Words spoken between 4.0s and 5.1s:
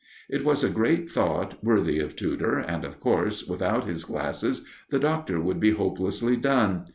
glasses the